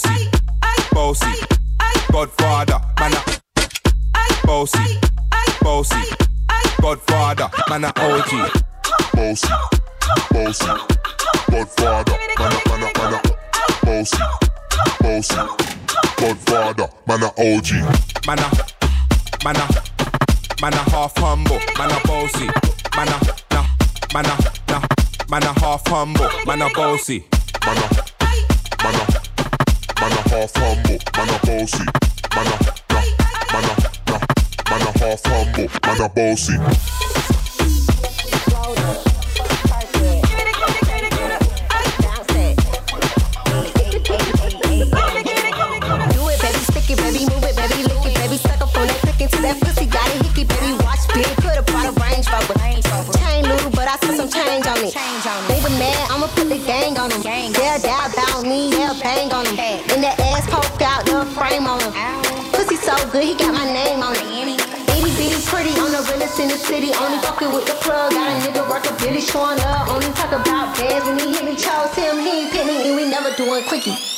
Bossy, 0.00 0.30
bossy. 0.92 1.46
Godfather, 2.12 2.80
man 3.00 3.14
a 3.14 4.46
bossy, 4.46 5.00
bossy. 5.60 6.14
Godfather, 6.80 7.50
man 7.68 7.84
a 7.84 7.88
OG. 7.88 8.30
Bossy, 9.14 9.48
bossy. 10.30 10.66
Godfather, 11.50 12.16
man 12.38 12.52
a, 12.52 12.68
man 12.68 12.82
a, 12.82 12.98
man 12.98 13.14
a. 13.14 13.86
Bossy, 13.86 14.22
bossy. 15.00 15.36
Godfather, 16.16 16.88
man 17.08 17.22
a 17.24 17.30
OG. 17.36 17.70
Man 18.24 18.38
a, 18.38 18.48
man 19.42 19.56
a, 19.56 19.66
man 20.62 20.74
a 20.74 20.90
half 20.90 21.16
humble, 21.16 21.58
man 21.76 21.90
a 21.90 22.06
bossy. 22.06 22.46
Man 22.94 23.08
a, 23.08 23.18
nah, 23.50 23.66
man 24.14 24.26
a, 24.26 24.52
nah, 24.68 24.82
man 25.28 25.42
a 25.42 25.58
half 25.58 25.84
humble, 25.88 26.30
man 26.46 26.62
a 26.62 26.70
bossy. 26.72 27.24
Man 27.66 27.78
a, 27.78 28.07
man 30.00 30.12
a 30.12 30.28
half 30.28 30.54
humble, 30.56 30.98
man 31.16 31.28
a 31.28 31.38
bossy. 31.46 31.84
Man 32.34 32.46
a, 32.46 32.58
man 33.52 33.64
a, 33.64 34.20
man 34.70 34.82
a 34.82 34.98
half 34.98 35.24
humble, 35.26 35.68
man 35.84 36.00
a 36.00 36.08
bossy. 36.08 37.27
He 63.28 63.34
got 63.34 63.52
my 63.52 63.70
name 63.70 64.02
on 64.02 64.16
it. 64.16 64.24
Itty 64.96 65.12
bitty 65.20 65.40
pretty 65.44 65.76
on 65.80 65.92
the 65.92 66.00
realest 66.08 66.40
in 66.40 66.48
the 66.48 66.56
city. 66.56 66.90
Only 66.94 67.18
fucking 67.18 67.52
with 67.52 67.66
the 67.66 67.76
plug. 67.84 68.12
Got 68.12 68.26
a 68.32 68.48
nigga 68.48 68.68
work 68.70 68.88
a 68.88 68.92
bitty 69.04 69.20
showing 69.20 69.60
up. 69.60 69.88
Only 69.88 70.08
talk 70.16 70.32
about 70.32 70.76
bands 70.76 71.04
when 71.04 71.18
he 71.18 71.34
hit 71.36 71.44
me. 71.44 71.54
Chose 71.54 71.94
him, 71.94 72.18
he 72.18 72.48
ain't 72.48 72.54
and 72.56 72.96
we 72.96 73.04
never 73.04 73.30
doing 73.36 73.64
quickie. 73.64 74.17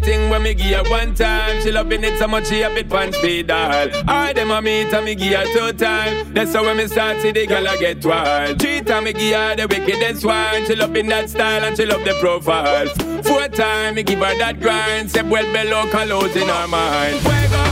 Thing 0.00 0.30
when 0.30 0.42
me 0.42 0.54
give 0.54 0.84
her 0.84 0.90
one 0.90 1.14
time. 1.14 1.60
She 1.62 1.70
loving 1.70 2.04
it 2.04 2.18
so 2.18 2.26
much 2.26 2.46
she 2.48 2.62
a 2.62 2.70
bit 2.70 2.88
punch 2.88 3.14
speed 3.14 3.50
all. 3.50 3.88
I 4.08 4.32
them 4.32 4.50
a 4.50 4.60
meet 4.60 4.92
and 4.92 5.04
me 5.04 5.14
give 5.14 5.34
her 5.38 5.46
two 5.52 5.72
time. 5.76 6.32
That's 6.34 6.52
how 6.54 6.64
when 6.64 6.76
me 6.76 6.86
start 6.86 7.20
see 7.20 7.32
the 7.32 7.46
girl 7.46 7.66
I 7.68 7.76
get 7.76 8.04
wild. 8.04 8.58
Three 8.60 8.80
time 8.80 9.04
me 9.04 9.12
give 9.12 9.34
her 9.36 9.56
the 9.56 9.66
wickedest 9.68 10.24
wine. 10.24 10.66
She 10.66 10.74
loving 10.74 11.08
that 11.08 11.30
style 11.30 11.64
and 11.64 11.76
she 11.76 11.86
love 11.86 12.04
the 12.04 12.14
profile. 12.20 12.86
Four 13.22 13.48
time 13.48 13.94
me 13.94 14.02
give 14.02 14.18
her 14.20 14.36
that 14.38 14.60
grind. 14.60 15.10
Say 15.10 15.22
well 15.22 15.46
below 15.52 15.86
colors 15.90 16.34
in 16.36 16.48
her 16.48 16.66
mind. 16.68 17.16
Fuego. 17.20 17.62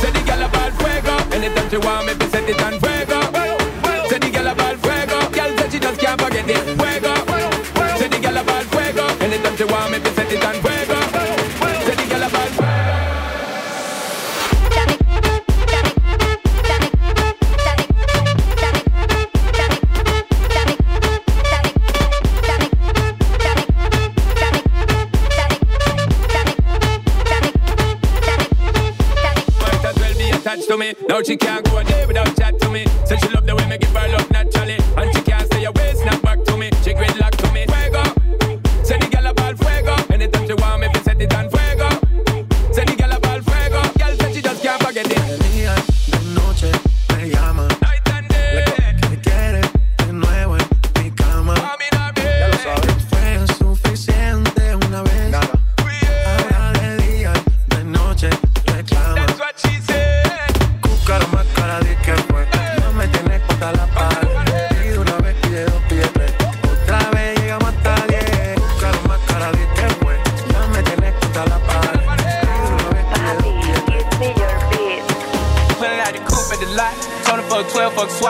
Say 0.00 0.10
the 0.10 0.22
girl 0.26 0.42
about 0.44 0.72
fuego. 0.80 1.14
Anytime 1.36 1.70
she 1.70 1.78
want 1.78 2.06
me, 2.06 2.14
be 2.14 2.26
set 2.26 2.48
it 2.48 2.55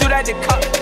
Shoot 0.00 0.12
at 0.12 0.24
the 0.24 0.32
cup. 0.32 0.79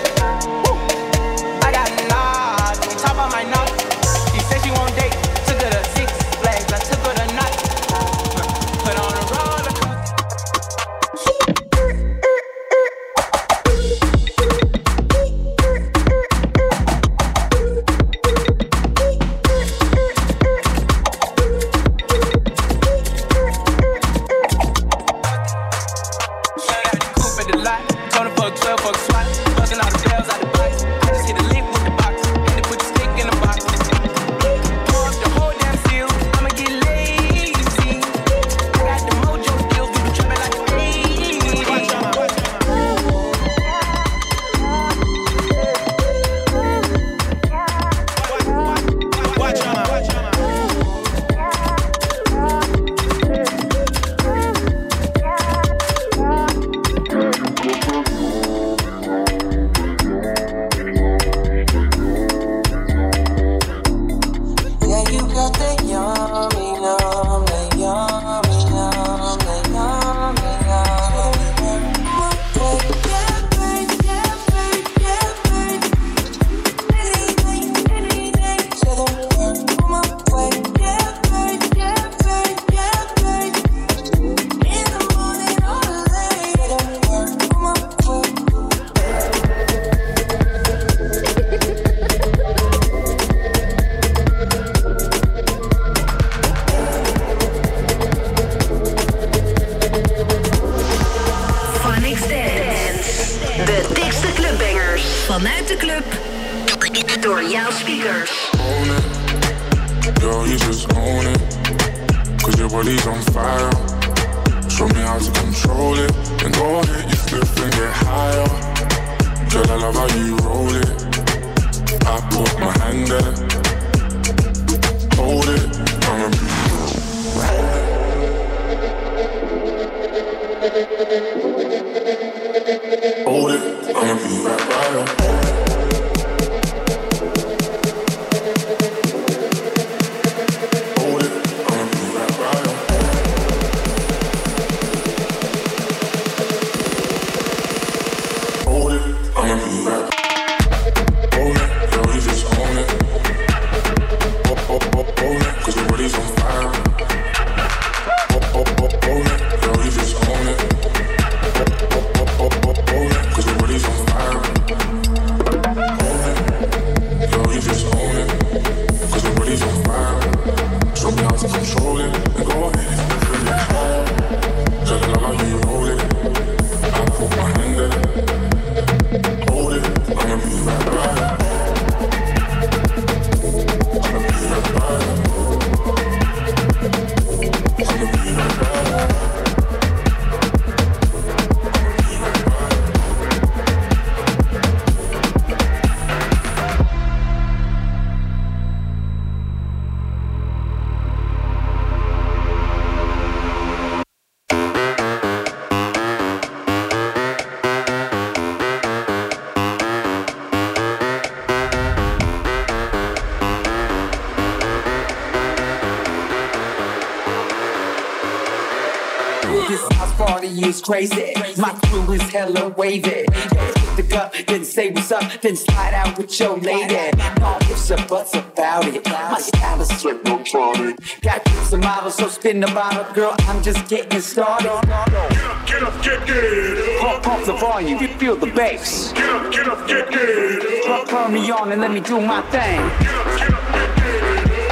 Crazy. 220.89 221.33
My 221.55 221.69
crew 221.83 222.13
is 222.13 222.21
hella 222.31 222.69
wavy. 222.69 223.23
Pick 223.27 223.95
the 223.95 224.05
cup, 224.09 224.33
then 224.47 224.65
say 224.65 224.89
what's 224.89 225.11
up, 225.11 225.39
then 225.39 225.55
slide 225.55 225.93
out 225.93 226.17
with 226.17 226.39
your 226.39 226.57
lady. 226.57 227.15
No 227.39 227.57
ifs 227.69 227.91
or 227.91 227.97
buts 228.07 228.33
about 228.33 228.87
it. 228.87 229.05
My 229.05 229.37
style 229.37 229.81
is 229.81 229.89
technotronic. 229.89 231.21
Got 231.21 231.47
some 231.69 231.81
models, 231.81 232.15
so 232.15 232.27
spin 232.27 232.59
the 232.59 232.67
bottle, 232.67 233.05
girl. 233.13 233.35
I'm 233.41 233.61
just 233.61 233.87
getting 233.87 234.19
started. 234.19 234.81
Get 234.81 234.89
up, 234.89 235.67
get 235.67 235.83
up, 235.83 236.03
get 236.03 236.25
get 236.25 236.99
Pump, 237.01 237.23
pump 237.23 237.45
the 237.45 237.53
volume, 237.53 237.99
you 238.01 238.07
feel 238.07 238.35
the 238.35 238.47
bass. 238.47 239.13
Get 239.13 239.29
up, 239.29 239.51
get 239.51 239.67
up, 239.67 239.87
get 239.87 240.09
get 240.09 241.07
Turn, 241.07 241.31
me 241.31 241.51
on 241.51 241.71
and 241.71 241.81
let 241.81 241.91
me 241.91 241.99
do 241.99 242.19
my 242.19 242.41
thing. 242.49 242.81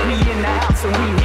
We 0.08 0.14
in 0.32 0.42
the 0.42 0.48
house 0.48 0.84
and 0.84 0.98
we 0.98 1.17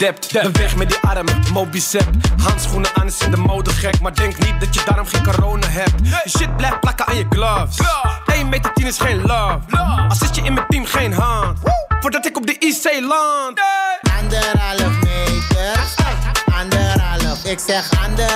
alsof 0.00 0.30
je 0.32 0.32
dept. 0.32 0.52
Beweeg 0.52 0.76
met 0.76 0.88
die 0.88 0.98
armen, 1.00 1.42
mobicep. 1.52 2.06
Handschoenen 2.42 2.90
aan 2.94 3.06
is 3.06 3.18
in 3.18 3.30
de 3.30 3.36
mode 3.36 3.70
gek. 3.70 4.00
Maar 4.00 4.14
denk 4.14 4.38
niet 4.38 4.60
dat 4.60 4.74
je 4.74 4.80
daarom 4.84 5.06
geen 5.06 5.22
corona 5.24 5.66
hebt. 5.68 6.08
Je 6.24 6.30
shit 6.38 6.56
blijft 6.56 6.80
plakken 6.80 7.06
aan 7.06 7.16
je 7.16 7.26
gloves. 7.28 7.78
1 8.26 8.48
meter 8.48 8.72
10 8.72 8.86
is 8.86 8.98
geen 8.98 9.20
love. 9.20 9.60
Al 10.08 10.16
zit 10.16 10.36
je 10.36 10.42
in 10.42 10.54
mijn 10.54 10.66
team, 10.68 10.84
geen 10.84 11.12
hand. 11.12 11.58
Voordat 12.00 12.26
ik 12.26 12.36
op 12.36 12.46
de 12.46 12.56
IC 12.58 13.00
land. 13.00 13.60
Anderhalf 14.20 14.92
meter. 15.02 15.94
Anderhalf, 16.60 17.44
ik 17.44 17.58
zeg 17.66 17.90
anderhalf 18.04 18.35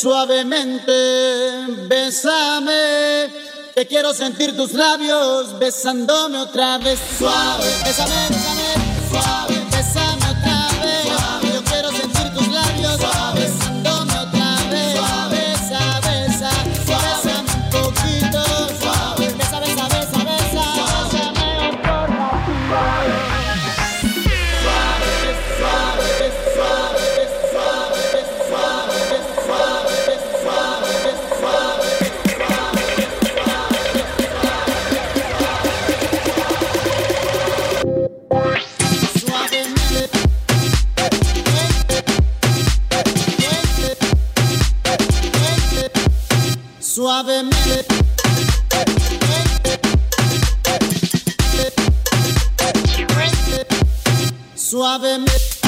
Suavemente, 0.00 0.92
bésame. 1.86 3.28
Que 3.74 3.86
quiero 3.86 4.14
sentir 4.14 4.56
tus 4.56 4.72
labios 4.72 5.58
besándome 5.58 6.38
otra 6.38 6.78
vez. 6.78 6.98
Suave, 7.18 7.66
bésame, 7.84 8.14
bésame. 8.30 8.59
Suavemente. 47.10 47.84
Suavemente. 54.54 55.59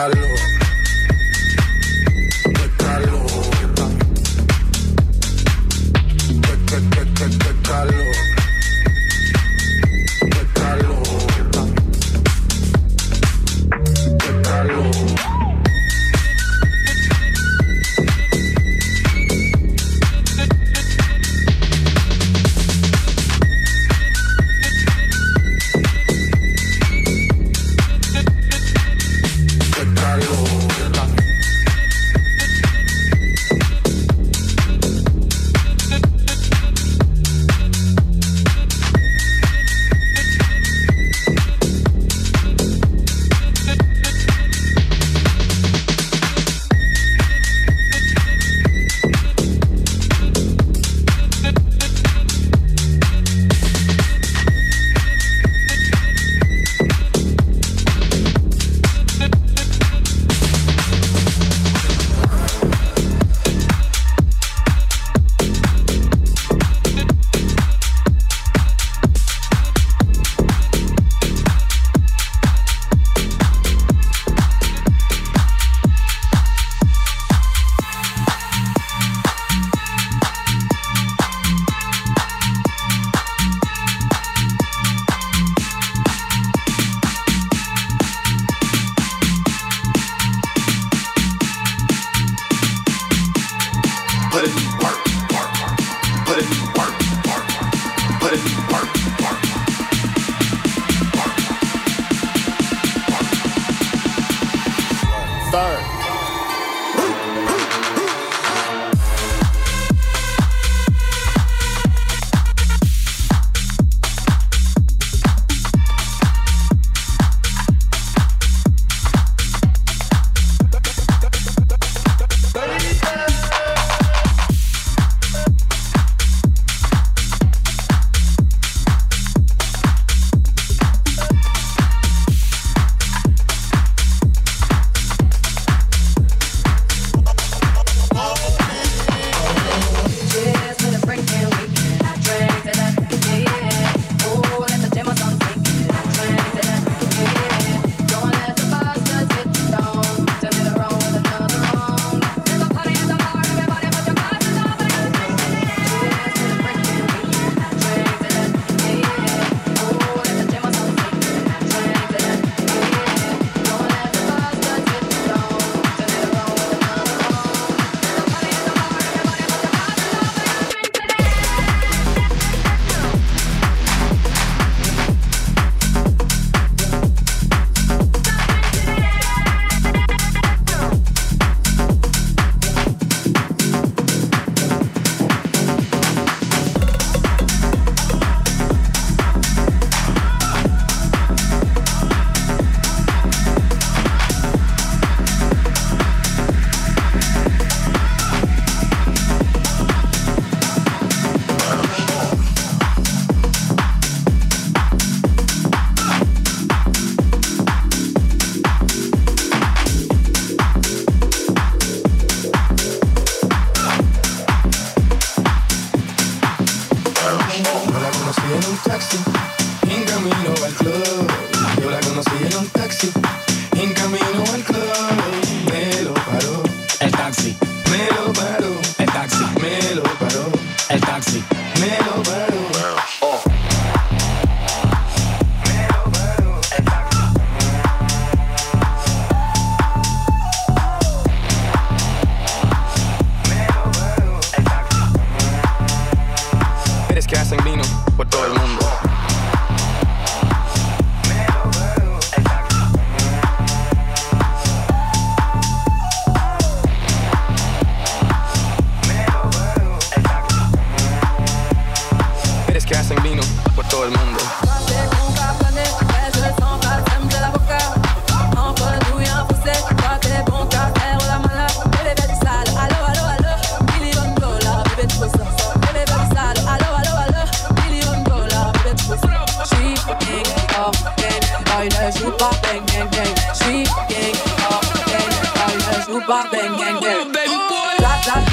Que, 0.00 0.14
que 0.14 0.20
calor 0.20 0.29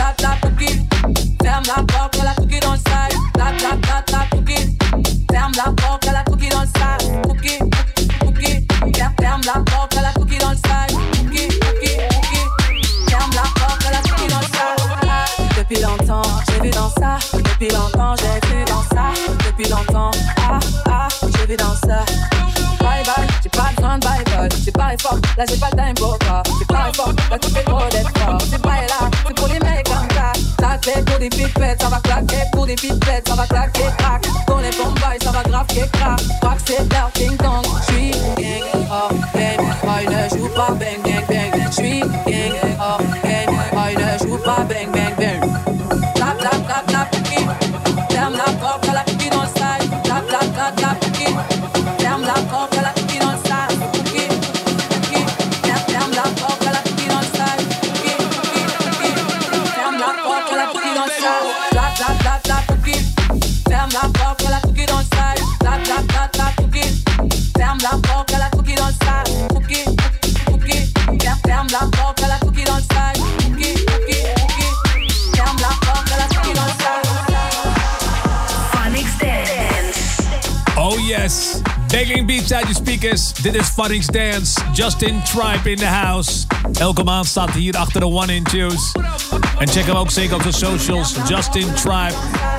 Clap 0.08 0.18
clap 0.18 0.40
cookie, 0.40 0.88
ferme 1.44 1.64
la 1.68 1.84
porte, 1.84 2.16
la 2.24 2.34
cookie 2.36 2.60
dans 2.62 2.78
cookie, 4.32 4.78
la 5.34 5.74
porte, 5.74 6.06
la 6.06 6.24
cookie 6.24 6.48
dans 6.48 6.62
le 6.62 6.68
sac. 6.68 7.02
Cookie, 7.24 7.60
cookie, 8.22 8.66
ferme 9.20 9.42
la 9.46 9.62
porte, 9.66 9.96
la 9.96 10.14
cookie 10.14 10.38
dans 10.38 10.52
le 10.52 10.56
sac. 10.56 10.92
Cookie, 11.18 11.48
cookie, 11.60 11.98
ferme 13.10 13.32
la 13.34 13.42
porte, 13.60 13.84
la 13.92 14.00
cookie 14.10 14.28
dans 14.30 14.40
le 14.40 14.46
sac. 14.46 15.58
Depuis 15.58 15.82
longtemps, 15.82 16.22
j'ai 16.48 16.62
vu 16.62 16.70
dans 16.70 16.90
ça. 16.90 17.18
Depuis 17.34 17.70
longtemps, 17.70 18.16
j'ai 18.16 18.56
vu 18.56 18.64
dans 18.64 18.84
ça. 18.84 19.12
Depuis 19.46 19.70
longtemps, 19.70 20.12
ah 20.38 20.60
ah, 20.90 21.08
j'ai 21.38 21.48
vu 21.48 21.58
dans 21.58 21.76
ça. 21.86 22.06
Bye 22.80 23.04
bye, 23.04 24.00
bye 24.00 24.00
bye. 24.00 24.28
Pas 25.04 25.16
là 25.38 25.46
j'ai 25.48 25.58
pas 25.58 25.70
le 25.72 25.78
time 25.78 25.94
pour 25.96 26.18
pas 26.20 26.44
là 27.30 27.40
tu 27.40 27.50
fais 27.50 27.64
trop 27.64 27.80
d'efforts. 27.90 28.87
C'est 30.88 31.04
pour 31.04 31.20
des 31.20 31.28
pipettes, 31.28 31.82
ça 31.82 31.90
va 31.90 32.00
claquer. 32.00 32.44
Pour 32.54 32.66
des 32.66 32.76
pipettes, 32.76 33.28
ça 33.28 33.36
va 33.36 33.46
claquer, 33.46 33.84
crack. 33.98 34.26
Pour 34.46 34.60
les 34.60 34.70
bombes, 34.72 34.98
ça 35.22 35.32
va 35.32 35.44
grave 35.44 35.68
que 35.68 35.86
crack. 35.98 36.20
Que 36.66 36.74
c'est 36.74 36.88
King 37.14 37.36
Kong. 37.36 37.67
Yes. 81.28 81.62
Banging 81.88 82.26
beats 82.26 82.54
uit 82.54 82.68
je 82.68 82.74
speakers. 82.74 83.34
Dit 83.34 83.56
is 83.56 83.68
Funny's 83.68 84.06
Dance. 84.06 84.62
Justin 84.74 85.22
Tribe 85.24 85.72
in 85.72 85.78
the 85.78 85.86
house. 85.86 86.46
Elke 86.80 87.04
maand 87.04 87.26
staat 87.26 87.52
hier 87.52 87.78
achter 87.78 88.00
de 88.00 88.08
One 88.08 88.36
in 88.36 88.44
Twos. 88.44 88.92
En 89.60 89.68
check 89.68 89.86
hem 89.86 89.96
ook 89.96 90.12
zeker 90.12 90.36
op 90.36 90.44
de 90.44 90.52
socials. 90.52 91.16
Justin 91.28 91.74
Tribe. 91.74 92.14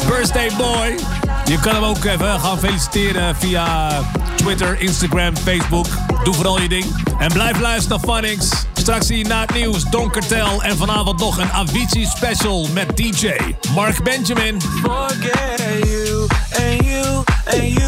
Birthday 0.07 0.51
boy. 0.57 0.99
Je 1.45 1.61
kan 1.61 1.75
hem 1.75 1.85
ook 1.85 2.05
even 2.05 2.41
gaan 2.41 2.59
feliciteren 2.59 3.37
via 3.37 3.89
Twitter, 4.37 4.81
Instagram, 4.81 5.37
Facebook. 5.37 5.87
Doe 6.25 6.35
vooral 6.35 6.61
je 6.61 6.69
ding. 6.69 6.87
En 7.19 7.33
blijf 7.33 7.61
luisteren 7.61 8.01
naar 8.05 8.17
Funny's. 8.17 8.49
Straks 8.73 9.09
je 9.09 9.25
na 9.25 9.41
het 9.41 9.55
nieuws 9.55 9.85
Donkertel. 9.85 10.63
En 10.63 10.77
vanavond 10.77 11.21
nog 11.21 11.39
een 11.39 11.53
Avicii 11.53 12.07
special 12.07 12.69
met 12.73 12.97
DJ 12.97 13.31
Mark 13.75 14.03
Benjamin. 14.03 14.61
Forget 14.61 15.85
you 15.85 16.27
and 16.51 16.85
you 16.85 17.25
and 17.47 17.73
you. 17.73 17.88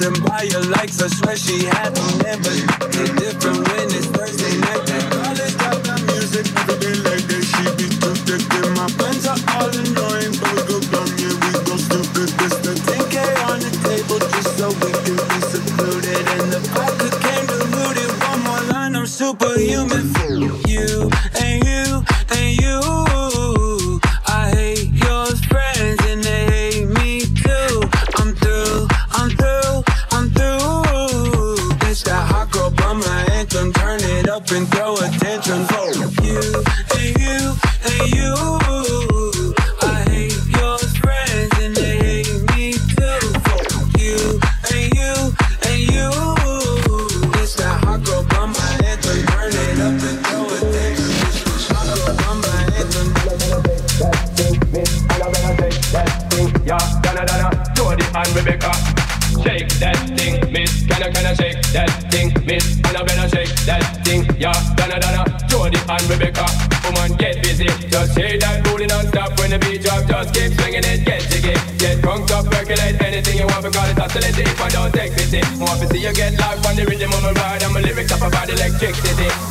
And 0.00 0.24
by 0.24 0.42
your 0.42 0.62
likes. 0.62 1.02
I 1.02 1.08
swear 1.08 1.36
she 1.36 1.64
had 1.66 1.94
them 1.94 2.18
never. 2.18 3.31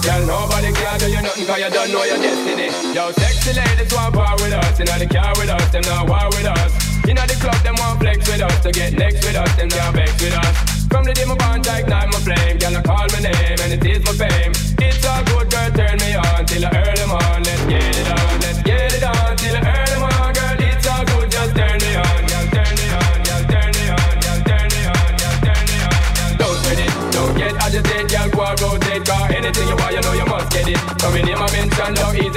Girl, 0.02 0.26
nobody 0.26 0.74
can 0.74 1.00
do 1.00 1.08
you 1.12 1.22
nothing 1.22 1.46
cause 1.46 1.60
you 1.62 1.70
don't 1.70 1.92
know 1.92 2.04
your 2.04 2.18
destiny. 2.18 2.74
Yo, 2.94 3.12
sexy 3.12 3.54
ladies 3.54 3.94
want 3.94 4.16
power 4.16 4.36
with 4.42 4.54
us. 4.54 4.80
You 4.80 4.86
know 4.86 4.98
the 4.98 5.06
car 5.06 5.32
with 5.38 5.50
us, 5.50 5.70
them 5.70 5.84
not 5.86 6.10
war 6.10 6.26
with 6.34 6.46
us. 6.46 6.74
You 7.06 7.14
know 7.14 7.26
the 7.26 7.38
club, 7.38 7.62
them 7.62 7.76
want 7.78 8.00
flex 8.00 8.26
with 8.26 8.42
us. 8.42 8.64
To 8.64 8.72
get 8.72 8.94
next 8.94 9.24
with 9.26 9.36
us, 9.36 9.56
them 9.56 9.70
not 9.70 9.94
vex 9.94 10.12
with 10.22 10.34
us. 10.34 10.58
From 10.90 11.06
the 11.06 11.14
day 11.14 11.26
my 11.26 11.36
bond, 11.36 11.68
I 11.68 11.82
ignite 11.82 12.10
my 12.10 12.20
flame. 12.20 12.58
Girl, 12.58 12.78
I 12.78 12.82
call 12.82 13.08
my 13.14 13.20
name 13.20 13.58
and 13.62 13.74
it 13.74 13.86
is 13.86 14.04
my 14.04 14.14
fame. 14.28 14.71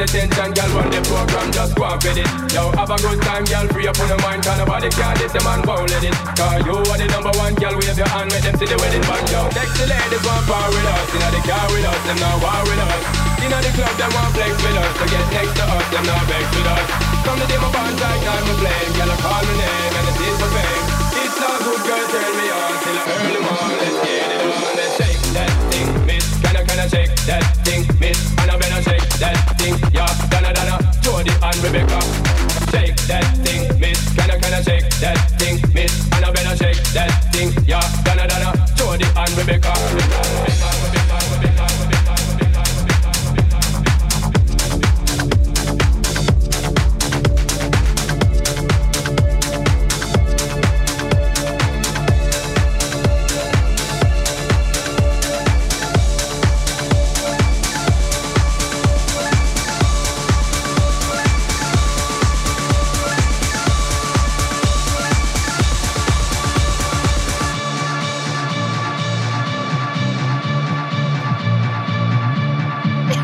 Tension, 0.06 0.50
girl, 0.52 0.70
run 0.76 0.90
the 0.90 1.00
program, 1.06 1.48
just 1.52 1.72
go 1.74 1.84
and 1.88 2.00
fit 2.02 2.18
it. 2.18 2.28
Yo, 2.52 2.70
have 2.76 2.90
a 2.90 2.96
good 2.98 3.20
time, 3.22 3.44
girl, 3.44 3.66
free 3.72 3.86
up 3.88 3.98
on 4.00 4.08
your 4.08 4.20
mind, 4.20 4.42
cause 4.44 4.58
nobody 4.58 4.88
can 4.90 5.14
this, 5.18 5.32
the 5.32 5.40
man 5.44 5.60
won't 5.64 5.88
let 5.90 6.04
it. 6.04 6.14
Cause 6.36 6.60
you 6.64 6.76
are 6.76 6.98
the 6.98 7.06
number 7.08 7.32
one, 7.38 7.54
girl, 7.56 7.74
wave 7.78 7.96
your 7.96 8.08
hand, 8.08 8.28
make 8.32 8.44
them 8.44 8.54
see 8.58 8.68
the 8.68 8.76
wedding 8.80 9.04
band, 9.04 9.26
yo. 9.30 9.48
Sexy 9.54 9.84
ladies 9.86 10.24
want 10.24 10.44
power 10.48 10.68
with 10.68 10.88
us, 10.88 11.08
inna 11.14 11.28
the 11.32 11.40
car 11.46 11.66
with 11.72 11.86
us, 11.86 12.00
them 12.04 12.18
not 12.20 12.36
war 12.42 12.62
with 12.66 12.82
us. 12.84 13.02
Inna 13.44 13.58
the 13.60 13.70
club, 13.76 13.94
them 14.00 14.10
want 14.16 14.30
flex 14.32 14.52
with 14.56 14.78
us, 14.80 14.92
to 14.98 15.04
get 15.08 15.26
next 15.36 15.54
to 15.58 15.64
us, 15.68 15.86
them 15.92 16.04
not 16.08 16.22
vex 16.28 16.44
with 16.56 16.68
us. 16.68 16.86
From 17.24 17.36
the 17.40 17.46
day 17.48 17.60
my 17.60 17.68
bond, 17.72 17.96
I 18.00 18.08
ignite 18.18 18.44
my 18.44 18.54
flame, 18.60 18.92
girl, 18.96 19.10
I 19.12 19.16
call 19.20 19.42
my 19.44 19.54
name, 19.56 19.94
and 19.94 20.06
it 20.10 20.18
is 20.20 20.36
my 20.40 20.48
fame. 20.52 20.84
It's 21.24 21.38
a 21.38 21.48
good 21.64 21.82
girl, 21.84 22.04
turn 22.12 22.32
me 22.36 22.46
on, 22.52 22.72
till 22.82 22.98
I 22.98 23.04
early 23.24 23.42
morning, 23.44 23.78
let's 23.80 23.96
get 24.04 24.28
it 24.32 24.40
on, 24.48 24.72
let's 24.74 24.92
shake 24.96 25.22
that 25.36 25.52
thing, 25.72 25.88
miss. 26.08 26.26
Can 26.40 26.56
I, 26.56 26.62
can 26.64 26.78
I 26.80 26.86
shake 26.88 27.12
that 27.28 27.44
thing, 27.64 27.82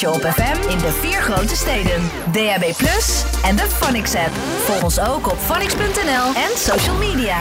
Op 0.08 0.22
FM 0.22 0.70
in 0.70 0.78
de 0.78 0.92
vier 0.92 1.22
grote 1.22 1.56
steden. 1.56 2.10
DAB 2.32 2.64
en 3.44 3.56
de 3.56 3.68
Phonics 3.70 4.16
app. 4.16 4.32
Volg 4.64 4.84
ons 4.84 5.00
ook 5.00 5.28
op 5.28 5.38
phonics.nl 5.40 6.34
en 6.36 6.58
social 6.58 6.96
media. 6.96 7.38